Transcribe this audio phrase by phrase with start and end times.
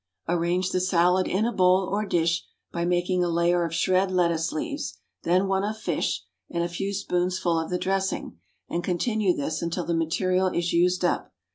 [0.27, 4.51] Arrange the salad in a bowl or dish by making a layer of shred lettuce
[4.51, 9.61] leaves, then one of fish, and a few spoonsful of the dressing, and continue thus
[9.61, 11.35] until the material is used up.